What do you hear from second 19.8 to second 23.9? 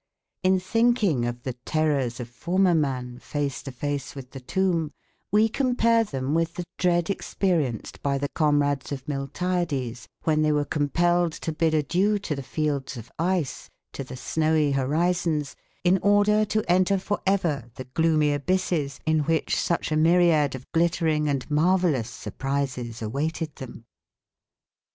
a myriad of glittering and marvellous surprises awaited them.